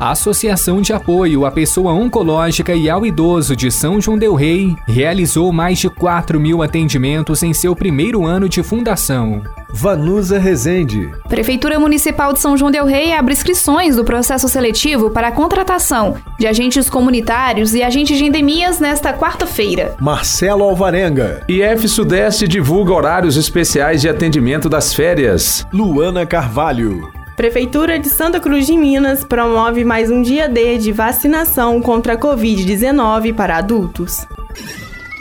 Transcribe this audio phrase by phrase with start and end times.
[0.00, 4.74] A Associação de Apoio à Pessoa Oncológica e ao Idoso de São João Del Rei
[4.88, 9.42] realizou mais de 4 mil atendimentos em seu primeiro ano de fundação.
[9.68, 11.10] Vanusa Rezende.
[11.28, 16.16] Prefeitura Municipal de São João Del Rei abre inscrições do processo seletivo para a contratação
[16.38, 19.96] de agentes comunitários e agentes de endemias nesta quarta-feira.
[20.00, 21.44] Marcelo Alvarenga.
[21.46, 25.66] IF Sudeste divulga horários especiais de atendimento das férias.
[25.70, 27.19] Luana Carvalho.
[27.40, 32.18] Prefeitura de Santa Cruz de Minas promove mais um dia D de vacinação contra a
[32.18, 34.26] Covid-19 para adultos.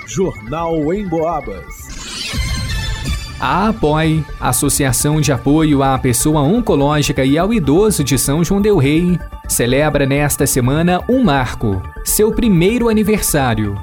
[0.06, 1.64] Jornal em Boabas.
[3.40, 8.76] A APOI, Associação de Apoio à Pessoa Oncológica e ao Idoso de São João Del
[8.76, 9.18] Rei,
[9.48, 13.78] celebra nesta semana um marco, seu primeiro aniversário.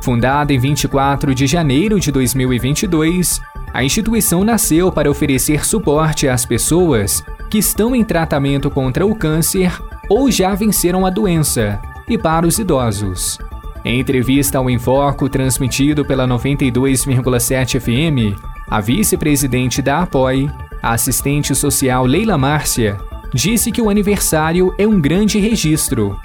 [0.00, 3.40] Fundada em 24 de janeiro de 2022,
[3.74, 9.76] a instituição nasceu para oferecer suporte às pessoas que estão em tratamento contra o câncer
[10.08, 13.38] ou já venceram a doença, e para os idosos.
[13.84, 22.06] Em entrevista ao Enfoco transmitido pela 92,7 FM, a vice-presidente da APOI, a assistente social
[22.06, 22.98] Leila Márcia,
[23.34, 26.16] disse que o aniversário é um grande registro.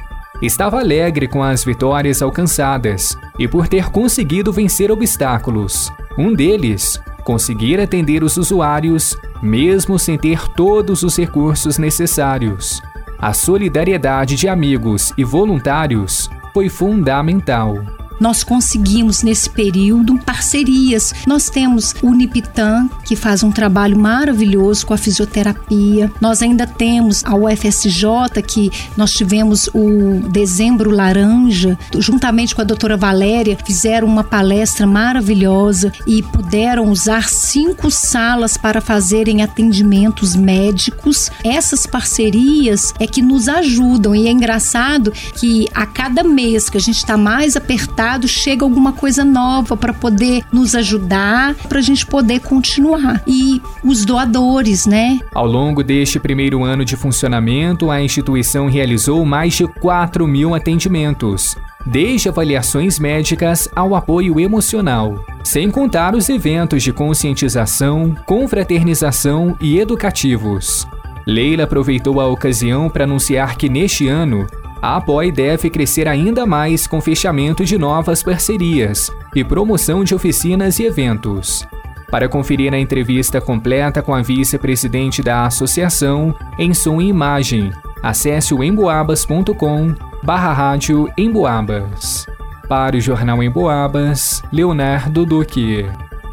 [0.41, 5.91] Estava alegre com as vitórias alcançadas e por ter conseguido vencer obstáculos.
[6.17, 12.81] Um deles, conseguir atender os usuários mesmo sem ter todos os recursos necessários.
[13.19, 18.04] A solidariedade de amigos e voluntários foi fundamental.
[18.19, 21.13] Nós conseguimos nesse período parcerias.
[21.27, 26.11] Nós temos o Unipitan, que faz um trabalho maravilhoso com a fisioterapia.
[26.19, 32.97] Nós ainda temos a UFSJ, que nós tivemos o Dezembro Laranja, juntamente com a doutora
[32.97, 41.31] Valéria, fizeram uma palestra maravilhosa e puderam usar cinco salas para fazerem atendimentos médicos.
[41.43, 46.81] Essas parcerias é que nos ajudam e é engraçado que a cada mês que a
[46.81, 52.05] gente está mais apertado, chega alguma coisa nova para poder nos ajudar, para a gente
[52.05, 53.23] poder continuar.
[53.27, 55.19] E os doadores, né?
[55.33, 61.55] Ao longo deste primeiro ano de funcionamento, a instituição realizou mais de 4 mil atendimentos
[61.85, 70.87] desde avaliações médicas ao apoio emocional, sem contar os eventos de conscientização, confraternização e educativos.
[71.27, 74.47] Leila aproveitou a ocasião para anunciar que neste ano
[74.85, 80.77] a Apoie deve crescer ainda mais com fechamento de novas parcerias e promoção de oficinas
[80.77, 81.67] e eventos.
[82.11, 87.71] Para conferir a entrevista completa com a vice-presidente da associação, em som e imagem,
[88.03, 92.27] acesse o emboabas.com barra rádio Emboabas.
[92.69, 95.83] Para o Jornal Emboabas, Leonardo Duque.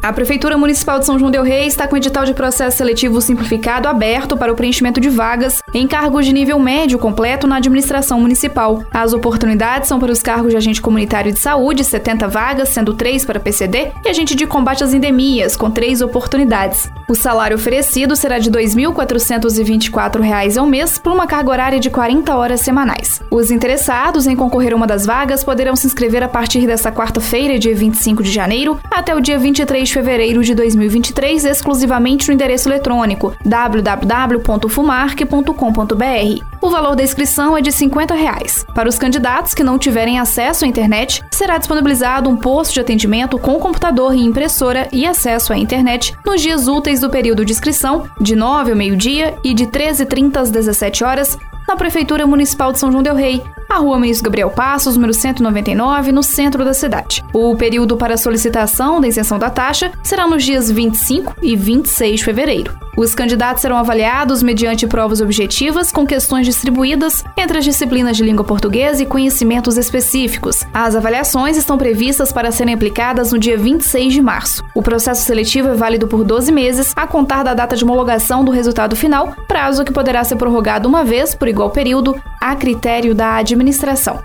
[0.03, 3.87] A Prefeitura Municipal de São João Del Rei está com edital de processo seletivo simplificado
[3.87, 8.83] aberto para o preenchimento de vagas em cargos de nível médio completo na administração municipal.
[8.91, 13.23] As oportunidades são para os cargos de agente comunitário de saúde, 70 vagas, sendo 3
[13.23, 16.91] para PCD, e agente de combate às endemias, com 3 oportunidades.
[17.07, 22.35] O salário oferecido será de R$ 2.424 ao mês por uma carga horária de 40
[22.35, 23.21] horas semanais.
[23.31, 27.57] Os interessados em concorrer a uma das vagas poderão se inscrever a partir desta quarta-feira,
[27.57, 32.67] dia 25 de janeiro, até o dia 23 de fevereiro de 2023, exclusivamente no endereço
[32.67, 36.43] eletrônico www.fumarc.com.br.
[36.61, 38.65] O valor da inscrição é de 50 reais.
[38.73, 43.37] Para os candidatos que não tiverem acesso à internet, será disponibilizado um posto de atendimento
[43.37, 48.09] com computador e impressora e acesso à internet nos dias úteis do período de inscrição,
[48.19, 51.37] de 9 ao meio-dia e de 13h30 às 17 horas,
[51.73, 56.11] na Prefeitura Municipal de São João Del Rei, a Rua Ministro Gabriel Passos, número 199,
[56.11, 57.25] no centro da cidade.
[57.33, 62.23] O período para solicitação da isenção da taxa será nos dias 25 e 26 de
[62.23, 62.82] fevereiro.
[62.95, 68.45] Os candidatos serão avaliados mediante provas objetivas com questões distribuídas entre as disciplinas de língua
[68.45, 70.63] portuguesa e conhecimentos específicos.
[70.71, 74.63] As avaliações estão previstas para serem aplicadas no dia 26 de março.
[74.75, 78.51] O processo seletivo é válido por 12 meses, a contar da data de homologação do
[78.51, 83.37] resultado final, prazo que poderá ser prorrogado uma vez por igual período, a critério da
[83.37, 84.23] administração.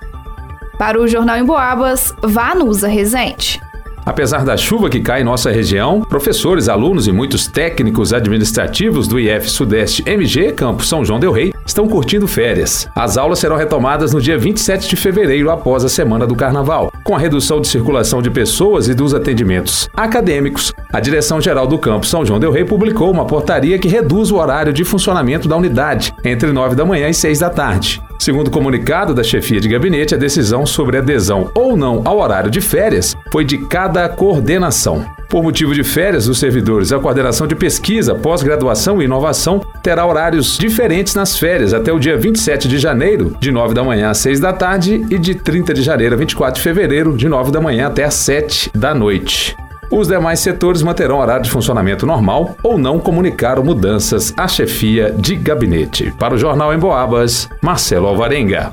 [0.78, 3.60] Para o Jornal em Boabas, Vanusa Rezende.
[4.08, 9.20] Apesar da chuva que cai em nossa região, professores, alunos e muitos técnicos administrativos do
[9.20, 12.88] IF Sudeste MG Campo São João Del Rei estão curtindo férias.
[12.96, 16.90] As aulas serão retomadas no dia 27 de fevereiro, após a semana do Carnaval.
[17.04, 22.06] Com a redução de circulação de pessoas e dos atendimentos acadêmicos, a Direção-Geral do Campo
[22.06, 26.14] São João Del Rei publicou uma portaria que reduz o horário de funcionamento da unidade,
[26.24, 28.02] entre 9 da manhã e 6 da tarde.
[28.18, 32.50] Segundo o comunicado da chefia de gabinete, a decisão sobre adesão ou não ao horário
[32.50, 35.04] de férias foi de cada coordenação.
[35.28, 40.56] Por motivo de férias dos servidores, a coordenação de pesquisa, pós-graduação e inovação terá horários
[40.56, 44.40] diferentes nas férias até o dia 27 de janeiro, de 9 da manhã às 6
[44.40, 47.88] da tarde, e de 30 de janeiro a 24 de fevereiro, de 9 da manhã
[47.88, 49.54] até às 7 da noite.
[49.90, 55.36] Os demais setores manterão horário de funcionamento normal ou não comunicaram mudanças à chefia de
[55.36, 56.10] gabinete.
[56.18, 58.72] Para o Jornal em Boabas, Marcelo Alvarenga.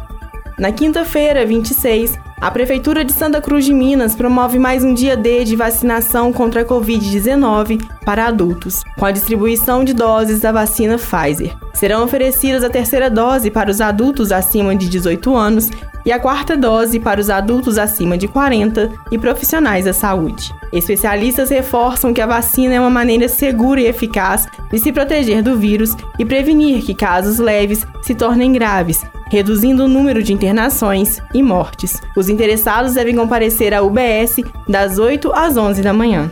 [0.58, 5.46] Na quinta-feira, 26, a Prefeitura de Santa Cruz de Minas promove mais um dia D
[5.46, 11.56] de vacinação contra a Covid-19 para adultos, com a distribuição de doses da vacina Pfizer.
[11.74, 15.70] Serão oferecidas a terceira dose para os adultos acima de 18 anos
[16.06, 20.54] e a quarta dose para os adultos acima de 40 e profissionais da saúde.
[20.72, 25.58] Especialistas reforçam que a vacina é uma maneira segura e eficaz de se proteger do
[25.58, 31.42] vírus e prevenir que casos leves se tornem graves, reduzindo o número de internações e
[31.42, 32.02] mortes.
[32.16, 34.38] Os interessados devem comparecer à UBS
[34.68, 36.32] das 8 às 11 da manhã.